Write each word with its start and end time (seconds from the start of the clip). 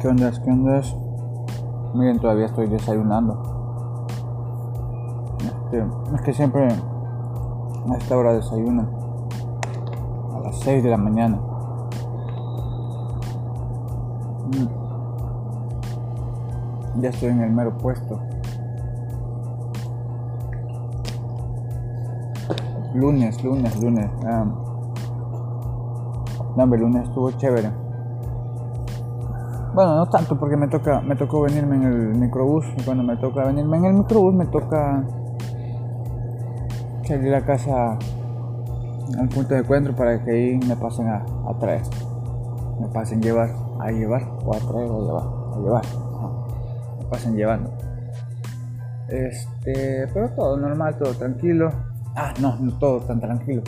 ¿Qué 0.00 0.08
onda? 0.08 0.30
¿Qué 0.30 0.50
onda? 0.50 0.80
Miren, 1.92 2.18
todavía 2.20 2.46
estoy 2.46 2.68
desayunando. 2.68 3.42
Este, 5.44 5.84
es 6.14 6.22
que 6.22 6.32
siempre 6.32 6.68
a 6.68 7.96
esta 7.98 8.16
hora 8.16 8.32
desayuno. 8.32 8.88
A 10.34 10.40
las 10.40 10.58
6 10.60 10.82
de 10.84 10.88
la 10.88 10.96
mañana. 10.96 11.38
Mm. 14.46 14.68
Ya 17.02 17.10
estoy 17.10 17.28
en 17.28 17.42
el 17.42 17.50
mero 17.50 17.76
puesto. 17.76 18.18
Lunes, 22.94 23.44
lunes, 23.44 23.78
lunes. 23.82 24.10
Ah. 24.24 24.46
No, 26.56 26.62
hombre, 26.62 26.80
lunes 26.80 27.06
estuvo 27.06 27.30
chévere. 27.32 27.89
Bueno, 29.72 29.94
no 29.94 30.06
tanto 30.08 30.36
porque 30.38 30.56
me 30.56 30.66
toca, 30.66 31.00
me 31.00 31.14
tocó 31.14 31.42
venirme 31.42 31.76
en 31.76 31.82
el 31.84 32.14
microbús. 32.16 32.66
Y 32.76 32.82
cuando 32.82 33.04
me 33.04 33.16
toca 33.16 33.44
venirme 33.44 33.76
en 33.76 33.84
el 33.84 33.94
microbús 33.94 34.34
me 34.34 34.46
toca 34.46 35.04
salir 37.06 37.34
a 37.34 37.44
casa 37.44 37.98
al 39.18 39.28
punto 39.28 39.54
de 39.54 39.60
encuentro 39.60 39.94
para 39.94 40.22
que 40.24 40.30
ahí 40.30 40.60
me 40.66 40.76
pasen 40.76 41.08
a, 41.08 41.24
traer, 41.58 41.82
me 42.80 42.88
pasen 42.88 43.20
llevar, 43.20 43.50
a 43.80 43.90
llevar 43.90 44.22
o 44.44 44.54
a 44.54 44.58
traer 44.58 44.90
o 44.90 45.00
a 45.00 45.06
llevar, 45.06 45.24
a 45.54 45.58
llevar, 45.58 45.84
me 46.98 47.04
pasen 47.06 47.36
llevando. 47.36 47.70
Este, 49.08 50.06
pero 50.14 50.30
todo 50.30 50.56
normal, 50.56 50.96
todo 50.98 51.12
tranquilo. 51.14 51.70
Ah, 52.14 52.32
no, 52.40 52.56
no 52.60 52.72
todo 52.78 53.00
tan 53.00 53.20
tranquilo. 53.20 53.62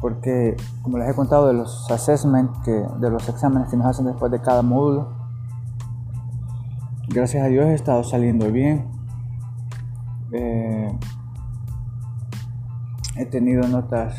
Porque 0.00 0.56
como 0.82 0.98
les 0.98 1.10
he 1.10 1.14
contado 1.14 1.48
de 1.48 1.54
los 1.54 1.90
assessments, 1.90 2.58
que, 2.64 2.72
de 3.00 3.10
los 3.10 3.28
exámenes 3.28 3.68
que 3.68 3.76
nos 3.76 3.86
hacen 3.86 4.06
después 4.06 4.32
de 4.32 4.40
cada 4.40 4.62
módulo, 4.62 5.21
gracias 7.12 7.44
a 7.44 7.48
Dios 7.48 7.66
he 7.66 7.74
estado 7.74 8.02
saliendo 8.04 8.50
bien. 8.50 8.86
Eh, 10.32 10.90
he 13.16 13.26
tenido 13.26 13.66
notas, 13.68 14.16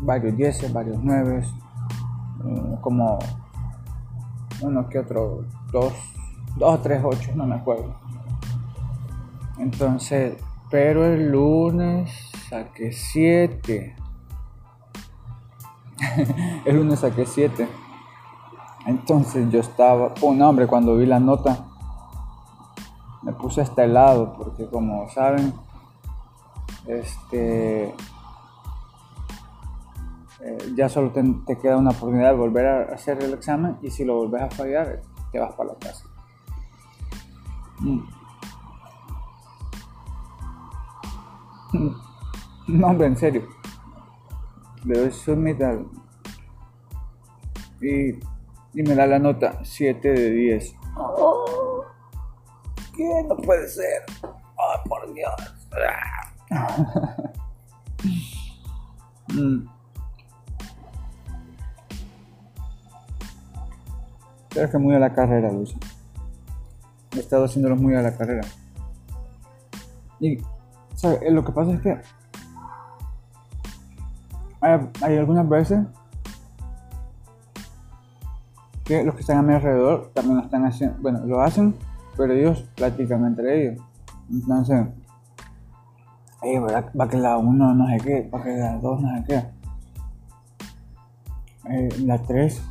varios 0.00 0.36
10, 0.36 0.72
varios 0.72 0.98
9, 1.02 1.42
eh, 1.42 2.76
como 2.80 3.18
uno 4.60 4.88
que 4.88 4.98
otro, 4.98 5.44
dos, 5.72 5.92
dos 6.56 6.82
tres 6.82 7.02
ocho, 7.04 7.32
no 7.34 7.46
me 7.46 7.56
acuerdo. 7.56 7.94
Entonces, 9.58 10.36
pero 10.70 11.04
el 11.06 11.30
lunes 11.30 12.10
saqué 12.48 12.92
7 12.92 13.96
el 16.64 16.76
lunes 16.76 17.00
saqué 17.00 17.26
7. 17.26 17.68
Entonces 18.88 19.50
yo 19.50 19.60
estaba, 19.60 20.14
un 20.22 20.40
hombre, 20.42 20.66
cuando 20.66 20.96
vi 20.96 21.06
la 21.06 21.20
nota, 21.20 21.66
me 23.22 23.32
puse 23.34 23.60
hasta 23.60 23.84
helado, 23.84 24.32
porque 24.32 24.66
como 24.66 25.08
saben, 25.10 25.52
este, 26.86 27.94
eh, 30.40 30.72
ya 30.74 30.88
solo 30.88 31.12
te, 31.12 31.58
queda 31.58 31.76
una 31.76 31.90
oportunidad 31.90 32.30
de 32.30 32.36
volver 32.36 32.66
a 32.66 32.94
hacer 32.94 33.22
el 33.22 33.34
examen 33.34 33.76
y 33.82 33.90
si 33.90 34.04
lo 34.04 34.16
volvés 34.16 34.42
a 34.42 34.50
fallar, 34.50 35.02
te 35.30 35.38
vas 35.38 35.52
para 35.52 35.74
la 35.74 35.78
casa. 35.78 36.04
Mm. 37.80 38.00
No, 42.68 42.86
hombre, 42.86 43.06
en 43.06 43.16
serio 43.16 43.58
le 44.84 44.98
doy 44.98 45.12
submit 45.12 45.60
y, 47.80 48.18
y 48.74 48.82
me 48.82 48.94
da 48.94 49.06
la 49.06 49.18
nota 49.18 49.58
7 49.62 50.08
de 50.08 50.30
10. 50.30 50.74
¿Qué? 52.96 53.24
No 53.28 53.36
puede 53.36 53.68
ser. 53.68 54.02
Oh, 54.22 54.88
por 54.88 55.12
Dios. 55.14 55.34
mm. 59.34 59.66
Creo 64.50 64.70
que 64.70 64.78
muy 64.78 64.94
a 64.94 64.98
la 64.98 65.12
carrera, 65.12 65.52
Luis. 65.52 65.74
He 67.14 67.20
estado 67.20 67.44
haciéndolo 67.44 67.76
muy 67.76 67.94
a 67.94 68.02
la 68.02 68.16
carrera. 68.16 68.46
Y, 70.20 70.38
¿sabes? 70.94 71.20
Lo 71.30 71.44
que 71.44 71.52
pasa 71.52 71.72
es 71.74 71.80
que 71.80 72.00
hay, 74.60 75.16
algunas 75.16 75.48
veces 75.48 75.80
que 78.88 79.04
los 79.04 79.14
que 79.14 79.20
están 79.20 79.36
a 79.36 79.42
mi 79.42 79.52
alrededor 79.52 80.10
también 80.14 80.38
lo 80.38 80.42
están 80.42 80.64
haciendo, 80.64 80.96
bueno, 81.00 81.20
lo 81.26 81.42
hacen, 81.42 81.74
pero 82.16 82.32
ellos 82.32 82.68
platican 82.74 83.26
entre 83.26 83.62
ellos. 83.62 83.84
Entonces, 84.30 84.86
va 86.98 87.08
que 87.08 87.18
la 87.18 87.36
1 87.36 87.74
no 87.74 87.86
sé 87.86 87.98
qué, 87.98 88.30
va 88.34 88.42
que 88.42 88.56
la 88.56 88.78
2 88.78 89.00
no 89.00 89.08
sé 89.16 89.24
qué. 89.28 89.44
Eh, 91.70 91.88
la 92.04 92.18
3. 92.18 92.62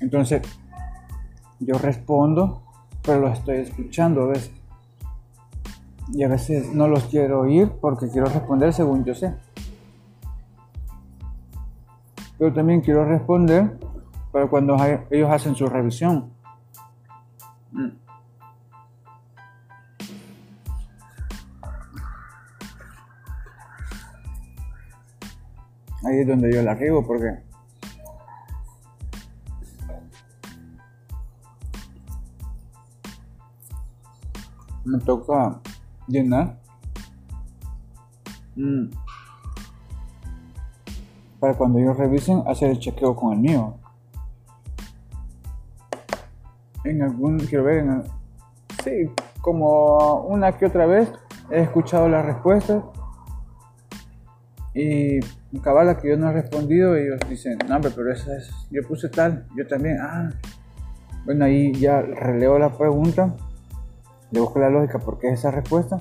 Entonces, 0.00 0.42
yo 1.58 1.76
respondo, 1.76 2.62
pero 3.02 3.20
lo 3.20 3.28
estoy 3.28 3.58
escuchando 3.58 4.22
a 4.22 4.26
veces. 4.28 4.52
Y 6.14 6.22
a 6.24 6.28
veces 6.28 6.72
no 6.72 6.88
los 6.88 7.04
quiero 7.04 7.42
oír 7.42 7.70
porque 7.80 8.08
quiero 8.08 8.26
responder 8.28 8.72
según 8.72 9.04
yo 9.04 9.14
sé 9.14 9.36
pero 12.40 12.54
también 12.54 12.80
quiero 12.80 13.04
responder 13.04 13.76
para 14.32 14.46
cuando 14.46 14.76
ellos 15.10 15.30
hacen 15.30 15.54
su 15.54 15.66
revisión. 15.66 16.32
Mm. 17.72 17.88
Ahí 26.06 26.20
es 26.20 26.26
donde 26.26 26.52
yo 26.52 26.62
la 26.62 26.72
arribo 26.72 27.06
porque 27.06 27.42
me 34.84 34.98
toca 35.00 35.60
llenar. 36.08 36.58
Mm 38.56 38.88
para 41.40 41.54
cuando 41.54 41.78
ellos 41.78 41.96
revisen 41.96 42.42
hacer 42.46 42.70
el 42.70 42.78
chequeo 42.78 43.16
con 43.16 43.32
el 43.32 43.38
mío. 43.38 43.74
En 46.90 47.02
algún, 47.02 47.38
quiero 47.38 47.64
ver, 47.64 47.78
en, 47.78 48.02
sí, 48.82 49.10
como 49.40 50.22
una 50.22 50.56
que 50.58 50.66
otra 50.66 50.86
vez 50.86 51.10
he 51.50 51.62
escuchado 51.62 52.08
las 52.08 52.24
respuestas 52.24 52.82
y 54.74 55.20
cabala 55.62 55.98
que 55.98 56.08
yo 56.08 56.16
no 56.16 56.30
he 56.30 56.32
respondido 56.32 56.96
ellos 56.96 57.20
dicen, 57.28 57.58
no, 57.68 57.80
pero 57.80 58.10
esa 58.12 58.36
es, 58.36 58.50
yo 58.70 58.82
puse 58.86 59.08
tal, 59.08 59.46
yo 59.56 59.66
también, 59.66 59.98
ah, 60.00 60.30
bueno, 61.24 61.44
ahí 61.44 61.72
ya 61.74 62.02
releo 62.02 62.58
la 62.58 62.76
pregunta, 62.76 63.36
le 64.30 64.40
busco 64.40 64.58
la 64.58 64.70
lógica 64.70 64.98
porque 64.98 65.28
es 65.28 65.40
esa 65.40 65.50
respuesta 65.50 66.00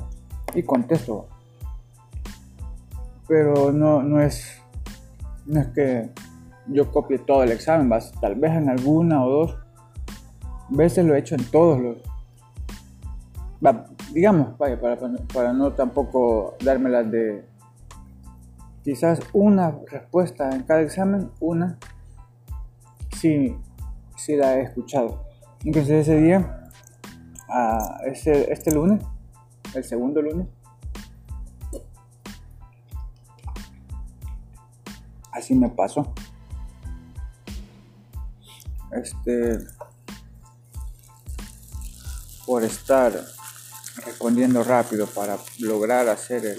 y 0.53 0.63
contesto. 0.63 1.27
Pero 3.27 3.71
no, 3.71 4.01
no 4.01 4.21
es 4.21 4.59
no 5.45 5.59
es 5.61 5.67
que 5.67 6.09
yo 6.67 6.91
copie 6.91 7.19
todo 7.19 7.43
el 7.43 7.51
examen, 7.51 7.91
tal 8.21 8.35
vez 8.35 8.51
en 8.53 8.69
alguna 8.69 9.23
o 9.23 9.29
dos 9.29 9.68
veces 10.69 11.05
lo 11.05 11.15
he 11.15 11.19
hecho 11.19 11.35
en 11.35 11.43
todos 11.45 11.79
los. 11.79 11.97
digamos, 14.13 14.57
vaya, 14.57 14.79
para, 14.79 14.97
para 15.33 15.53
no 15.53 15.73
tampoco 15.73 16.55
las 16.61 17.11
de. 17.11 17.45
Quizás 18.83 19.19
una 19.33 19.77
respuesta 19.91 20.49
en 20.51 20.63
cada 20.63 20.81
examen, 20.81 21.29
una, 21.39 21.77
sí, 23.15 23.55
sí 24.15 24.35
la 24.35 24.57
he 24.57 24.61
escuchado. 24.63 25.25
Entonces 25.63 26.07
ese 26.07 26.21
día, 26.21 26.69
ese, 28.05 28.51
este 28.51 28.71
lunes, 28.71 29.03
el 29.75 29.83
segundo 29.83 30.21
lunes, 30.21 30.47
así 35.31 35.53
me 35.53 35.69
pasó. 35.69 36.13
Este, 38.91 39.59
por 42.49 42.63
estar 42.63 43.11
respondiendo 44.03 44.63
rápido 44.63 45.05
para 45.05 45.37
lograr 45.59 46.09
hacer 46.09 46.43
el, 46.43 46.57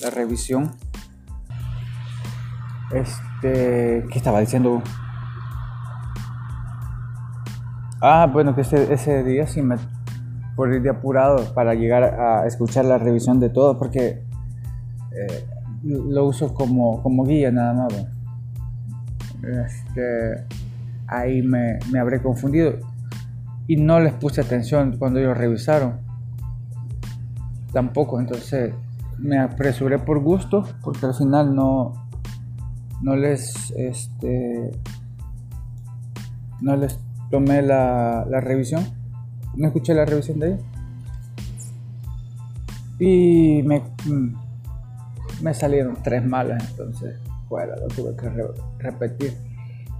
la 0.00 0.10
revisión. 0.10 0.70
Este, 2.92 4.06
¿qué 4.08 4.14
estaba 4.14 4.38
diciendo? 4.38 4.80
Ah, 8.00 8.30
bueno, 8.32 8.54
que 8.54 8.60
ese, 8.60 9.24
día 9.24 9.48
sí 9.48 9.60
me 9.60 9.74
por 10.54 10.72
ir 10.72 10.82
de 10.82 10.90
apurado 10.90 11.52
para 11.52 11.74
llegar 11.74 12.04
a 12.04 12.46
escuchar 12.46 12.84
la 12.84 12.98
revisión 12.98 13.40
de 13.40 13.48
todo, 13.48 13.76
porque 13.76 14.22
eh, 15.10 15.48
lo 15.82 16.26
uso 16.26 16.54
como, 16.54 17.02
como 17.02 17.24
guía 17.24 17.50
nada 17.50 17.72
más. 17.72 17.92
Este, 19.66 20.46
ahí 21.08 21.42
me, 21.42 21.80
me 21.90 21.98
habré 21.98 22.22
confundido 22.22 22.91
y 23.66 23.76
no 23.76 24.00
les 24.00 24.12
puse 24.14 24.40
atención 24.40 24.96
cuando 24.98 25.20
ellos 25.20 25.36
revisaron. 25.36 26.00
Tampoco, 27.72 28.20
entonces 28.20 28.74
me 29.18 29.38
apresuré 29.38 29.98
por 29.98 30.20
gusto 30.20 30.64
porque 30.82 31.06
al 31.06 31.14
final 31.14 31.54
no, 31.54 32.08
no 33.02 33.16
les 33.16 33.72
este 33.76 34.70
no 36.60 36.76
les 36.76 36.98
tomé 37.30 37.62
la, 37.62 38.26
la 38.28 38.40
revisión. 38.40 38.84
No 39.56 39.66
escuché 39.66 39.94
la 39.94 40.04
revisión 40.04 40.38
de 40.38 40.48
ellos. 40.48 40.60
Y 42.98 43.62
me, 43.64 43.80
mm, 44.06 44.34
me 45.42 45.54
salieron 45.54 45.96
tres 46.02 46.24
malas 46.24 46.62
entonces 46.70 47.18
fuera 47.48 47.74
lo 47.76 47.88
tuve 47.88 48.14
que 48.16 48.30
repetir. 48.78 49.36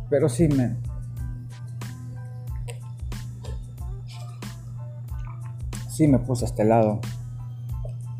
Pero 0.08 0.28
sí 0.28 0.48
me 0.48 0.76
sí 6.02 6.08
me 6.08 6.18
puse 6.18 6.44
a 6.44 6.48
este 6.48 6.64
lado 6.64 7.00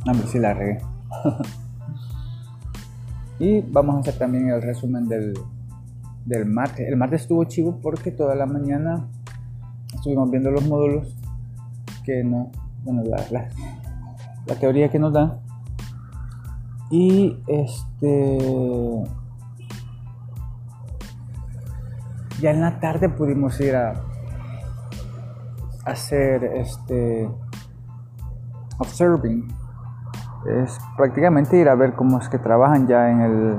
no 0.07 0.15
me 0.15 0.23
sí 0.23 0.39
la 0.39 0.55
regué 0.55 0.79
y 3.39 3.61
vamos 3.61 3.97
a 3.97 3.99
hacer 4.01 4.15
también 4.19 4.49
el 4.51 4.63
resumen 4.63 5.09
del, 5.09 5.35
del 6.25 6.47
martes. 6.47 6.87
El 6.89 6.97
martes 6.97 7.23
estuvo 7.23 7.45
chivo 7.45 7.81
porque 7.83 8.13
toda 8.13 8.37
la 8.37 8.47
mañana 8.47 9.09
estuvimos 9.95 10.31
viendo 10.31 10.51
los 10.51 10.67
módulos 10.67 11.17
que 12.05 12.23
no, 12.23 12.51
bueno, 12.85 13.03
la, 13.05 13.49
la, 14.47 14.55
teoría 14.57 14.91
que 14.91 14.99
nos 14.99 15.13
dan. 15.13 15.41
Y 16.91 17.37
este. 17.47 18.39
Ya 22.41 22.51
en 22.51 22.61
la 22.61 22.81
tarde 22.81 23.09
pudimos 23.09 23.61
ir 23.61 23.75
a, 23.77 24.03
hacer 25.85 26.45
este. 26.45 27.29
Observing 28.83 29.49
es 30.47 30.77
prácticamente 30.97 31.57
ir 31.57 31.69
a 31.69 31.75
ver 31.77 31.95
cómo 31.95 32.19
es 32.19 32.29
que 32.29 32.39
trabajan 32.39 32.89
ya 32.89 33.11
en 33.11 33.21
el 33.21 33.53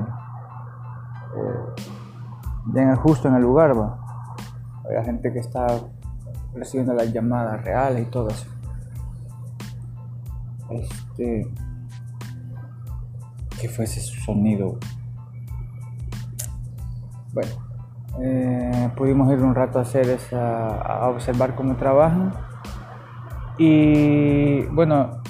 eh, 1.36 1.82
ya 2.74 2.82
en 2.82 2.90
el 2.90 2.96
justo 2.96 3.28
en 3.28 3.34
el 3.34 3.42
lugar 3.42 3.74
hay 4.84 5.04
gente 5.04 5.32
que 5.32 5.38
está 5.38 5.66
recibiendo 6.54 6.92
las 6.92 7.10
llamadas 7.10 7.64
reales 7.64 8.06
y 8.06 8.10
todo 8.10 8.28
eso. 8.28 8.46
Este 10.70 11.50
¿qué 13.60 13.68
fue 13.68 13.86
ese 13.86 14.00
sonido? 14.00 14.78
bueno 17.32 17.50
eh, 18.20 18.90
pudimos 18.96 19.32
ir 19.32 19.42
un 19.42 19.54
rato 19.54 19.78
a 19.78 19.82
hacer 19.82 20.08
esa 20.08 20.76
a 20.80 21.08
observar 21.08 21.54
cómo 21.54 21.76
trabajan 21.76 22.32
y 23.58 24.62
bueno 24.66 25.22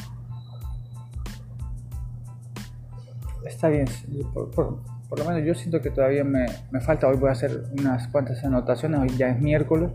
está 3.55 3.69
bien. 3.69 3.87
Por, 4.33 5.19
lo 5.19 5.25
menos 5.25 5.45
yo 5.45 5.55
siento 5.55 5.81
que 5.81 5.91
todavía 5.91 6.25
me, 6.25 6.47
falta. 6.81 7.09
Hoy 7.09 7.17
voy 7.17 7.29
a 7.29 7.33
hacer 7.33 7.65
unas 7.79 8.09
cuantas 8.09 8.45
anotaciones. 8.45 9.01
Hoy 9.01 9.17
ya 9.17 9.29
es 9.29 9.41
miércoles. 9.41 9.91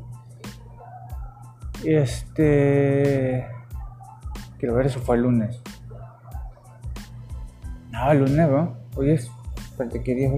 Este. 1.84 3.48
Quiero 4.58 4.76
ver, 4.76 4.88
eso 4.88 5.00
fue 5.00 5.18
el 5.18 5.24
lunes. 5.24 5.62
No, 7.92 8.12
el 8.12 8.20
lunes, 8.20 8.50
¿no? 8.50 8.78
Hoy 8.96 9.12
es. 9.12 9.30
Espérate, 9.58 10.04
¿qué 10.04 10.16
día 10.16 10.30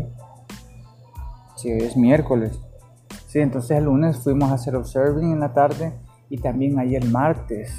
Sí, 1.56 1.72
hoy 1.72 1.82
es 1.82 1.96
miércoles. 1.96 2.60
Sí, 3.28 3.40
entonces 3.40 3.78
el 3.78 3.86
lunes 3.86 4.18
fuimos 4.18 4.52
a 4.52 4.56
hacer 4.56 4.76
observing 4.76 5.32
en 5.32 5.40
la 5.40 5.54
tarde 5.54 5.94
y 6.32 6.38
también 6.38 6.80
ayer 6.80 7.06
martes. 7.06 7.72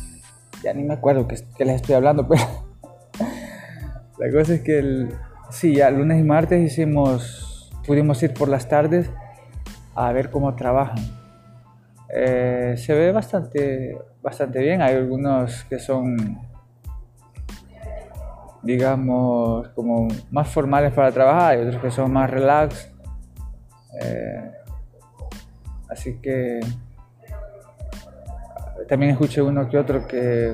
Ya 0.62 0.72
ni 0.72 0.84
me 0.84 0.94
acuerdo 0.94 1.26
que, 1.26 1.36
que 1.58 1.64
les 1.64 1.76
estoy 1.76 1.96
hablando, 1.96 2.28
pero 2.28 2.42
la 4.18 4.30
cosa 4.30 4.54
es 4.54 4.60
que 4.60 4.78
el, 4.78 5.12
Sí, 5.52 5.74
ya 5.74 5.90
lunes 5.90 6.18
y 6.18 6.24
martes 6.24 6.62
hicimos, 6.62 7.70
pudimos 7.86 8.22
ir 8.22 8.32
por 8.32 8.48
las 8.48 8.70
tardes 8.70 9.10
a 9.94 10.10
ver 10.10 10.30
cómo 10.30 10.56
trabajan. 10.56 10.96
Eh, 12.08 12.74
se 12.78 12.94
ve 12.94 13.12
bastante, 13.12 13.98
bastante 14.22 14.60
bien. 14.60 14.80
Hay 14.80 14.94
algunos 14.96 15.64
que 15.64 15.78
son, 15.78 16.38
digamos, 18.62 19.68
como 19.74 20.08
más 20.30 20.48
formales 20.48 20.94
para 20.94 21.12
trabajar, 21.12 21.58
y 21.58 21.66
otros 21.66 21.82
que 21.82 21.90
son 21.90 22.10
más 22.10 22.30
relax. 22.30 22.90
Eh, 24.00 24.52
así 25.90 26.18
que 26.22 26.60
también 28.92 29.12
escuché 29.12 29.40
uno 29.40 29.70
que 29.70 29.78
otro 29.78 30.06
que 30.06 30.52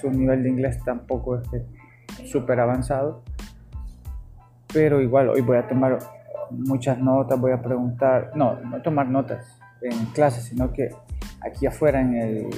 su 0.00 0.10
nivel 0.10 0.42
de 0.42 0.48
inglés 0.48 0.82
tampoco 0.82 1.36
es 1.36 2.30
súper 2.30 2.60
avanzado. 2.60 3.22
Pero 4.72 5.02
igual 5.02 5.28
hoy 5.28 5.42
voy 5.42 5.58
a 5.58 5.68
tomar 5.68 5.98
muchas 6.50 6.98
notas, 6.98 7.38
voy 7.38 7.52
a 7.52 7.60
preguntar, 7.60 8.30
no, 8.34 8.58
no 8.58 8.80
tomar 8.80 9.06
notas 9.06 9.60
en 9.82 10.06
clase, 10.14 10.40
sino 10.40 10.72
que 10.72 10.88
aquí 11.42 11.66
afuera 11.66 12.00
en 12.00 12.14
el, 12.14 12.48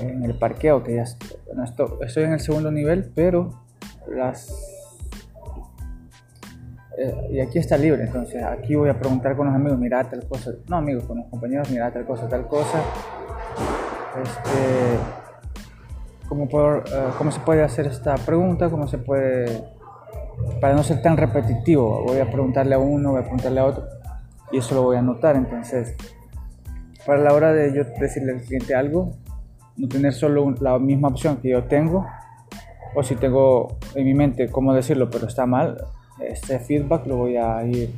en 0.00 0.24
el 0.24 0.38
parqueo, 0.38 0.82
que 0.82 0.94
ya 0.94 1.02
estoy, 1.02 2.24
en 2.24 2.32
el 2.32 2.40
segundo 2.40 2.70
nivel, 2.70 3.12
pero 3.14 3.50
las... 4.08 4.73
Eh, 6.96 7.28
y 7.32 7.40
aquí 7.40 7.58
está 7.58 7.76
libre, 7.76 8.04
entonces 8.04 8.42
aquí 8.44 8.76
voy 8.76 8.88
a 8.88 8.98
preguntar 8.98 9.36
con 9.36 9.46
los 9.46 9.54
amigos, 9.54 9.78
mira 9.78 10.04
tal 10.04 10.26
cosa, 10.28 10.52
no 10.68 10.76
amigos, 10.76 11.04
con 11.04 11.18
los 11.18 11.26
compañeros, 11.26 11.68
mira 11.70 11.92
tal 11.92 12.04
cosa, 12.04 12.28
tal 12.28 12.46
cosa. 12.46 12.78
Este, 14.22 14.98
cómo, 16.28 16.44
eh, 16.44 16.82
cómo 17.18 17.32
se 17.32 17.40
puede 17.40 17.62
hacer 17.62 17.88
esta 17.88 18.14
pregunta, 18.14 18.70
cómo 18.70 18.86
se 18.86 18.98
puede, 18.98 19.64
para 20.60 20.74
no 20.74 20.84
ser 20.84 21.02
tan 21.02 21.16
repetitivo, 21.16 22.04
voy 22.06 22.18
a 22.18 22.30
preguntarle 22.30 22.76
a 22.76 22.78
uno, 22.78 23.10
voy 23.10 23.20
a 23.20 23.22
preguntarle 23.22 23.60
a 23.60 23.64
otro, 23.64 23.84
y 24.52 24.58
eso 24.58 24.76
lo 24.76 24.82
voy 24.82 24.96
a 24.96 25.00
anotar, 25.00 25.34
entonces, 25.34 25.96
para 27.04 27.20
la 27.20 27.34
hora 27.34 27.52
de 27.52 27.74
yo 27.74 27.82
decirle 27.98 28.34
al 28.34 28.42
cliente 28.42 28.74
algo, 28.76 29.14
no 29.76 29.88
tener 29.88 30.12
solo 30.12 30.54
la 30.60 30.78
misma 30.78 31.08
opción 31.08 31.38
que 31.38 31.50
yo 31.50 31.64
tengo, 31.64 32.06
o 32.94 33.02
si 33.02 33.16
tengo 33.16 33.78
en 33.96 34.04
mi 34.04 34.14
mente 34.14 34.48
cómo 34.48 34.72
decirlo, 34.72 35.10
pero 35.10 35.26
está 35.26 35.44
mal, 35.44 35.76
este 36.20 36.58
feedback 36.58 37.06
lo 37.06 37.16
voy 37.16 37.36
a 37.36 37.64
ir, 37.64 37.90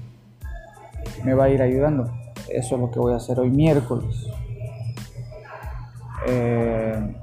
me 1.24 1.34
va 1.34 1.44
a 1.44 1.48
ir 1.48 1.62
ayudando. 1.62 2.10
Eso 2.48 2.76
es 2.76 2.80
lo 2.80 2.90
que 2.90 2.98
voy 2.98 3.12
a 3.12 3.16
hacer 3.16 3.40
hoy 3.40 3.50
miércoles. 3.50 4.26
Eh, 6.26 7.14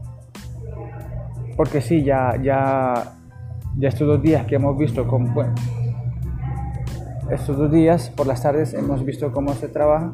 porque 1.55 1.81
sí, 1.81 2.03
ya, 2.03 2.35
ya, 2.41 3.15
ya 3.77 3.89
estos 3.89 4.07
dos 4.07 4.21
días 4.21 4.45
que 4.45 4.55
hemos 4.55 4.77
visto 4.77 5.05
bueno, 5.05 5.53
estos 7.29 7.57
dos 7.57 7.71
días 7.71 8.09
por 8.09 8.27
las 8.27 8.41
tardes 8.41 8.73
hemos 8.73 9.05
visto 9.05 9.31
cómo 9.31 9.53
se 9.53 9.67
trabaja, 9.67 10.11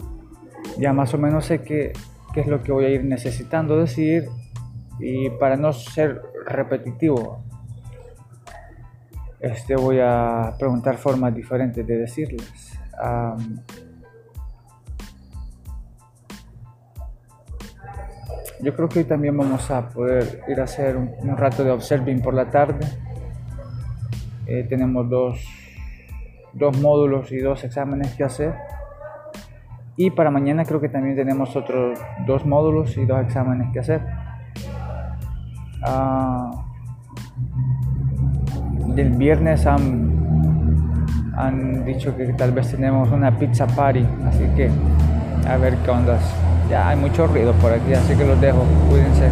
ya 0.78 0.94
más 0.94 1.14
o 1.14 1.18
menos 1.18 1.46
sé 1.46 1.62
qué, 1.62 1.94
qué 2.34 2.42
es 2.42 2.48
lo 2.48 2.62
que 2.64 2.72
voy 2.72 2.86
a 2.86 2.90
ir 2.90 3.04
necesitando 3.04 3.78
decir 3.78 4.28
y 5.00 5.30
para 5.30 5.56
no 5.56 5.72
ser 5.74 6.22
repetitivo, 6.46 7.44
este 9.40 9.76
voy 9.76 10.00
a 10.02 10.54
preguntar 10.58 10.98
formas 10.98 11.34
diferentes 11.34 11.86
de 11.86 11.98
decirles. 11.98 12.78
Yo 18.62 18.76
creo 18.76 18.90
que 18.90 19.00
hoy 19.00 19.06
también 19.06 19.38
vamos 19.38 19.72
a 19.72 19.88
poder 19.90 20.42
ir 20.50 20.60
a 20.60 20.66
hacer 20.66 20.98
un, 20.98 21.38
rato 21.38 21.64
de 21.64 21.72
observing 21.72 22.22
por 22.22 22.34
la 22.34 22.50
tarde. 22.50 22.86
Eh, 24.46 24.66
tenemos 24.68 25.10
dos, 25.10 25.40
dos 26.54 26.78
módulos 26.82 27.32
y 27.32 27.38
dos 27.38 27.64
exámenes 27.64 28.14
que 28.16 28.26
hacer. 28.26 28.54
Y 29.96 30.12
para 30.12 30.30
mañana 30.30 30.66
creo 30.66 30.82
que 30.82 30.90
también 30.90 31.16
tenemos 31.16 31.56
otros 31.56 31.98
dos 32.26 32.46
módulos 32.46 32.98
y 32.98 33.06
dos 33.06 33.22
exámenes 33.22 33.72
que 33.72 33.80
hacer. 33.80 34.02
Ah, 35.82 36.66
el 39.02 39.10
viernes 39.12 39.66
han, 39.66 40.10
han 41.36 41.86
dicho 41.86 42.16
que 42.16 42.26
tal 42.34 42.52
vez 42.52 42.72
tenemos 42.72 43.10
una 43.12 43.38
pizza 43.38 43.66
party, 43.68 44.06
así 44.28 44.46
que 44.56 44.70
a 45.48 45.58
ver 45.58 45.76
qué 45.78 45.92
ondas. 45.92 46.22
Ya 46.70 46.90
hay 46.90 46.98
mucho 46.98 47.26
ruido 47.28 47.54
por 47.54 47.72
aquí, 47.72 47.94
así 47.94 48.16
que 48.16 48.26
los 48.26 48.40
dejo. 48.40 48.64
Cuídense. 48.90 49.30